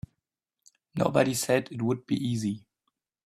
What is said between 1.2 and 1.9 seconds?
said it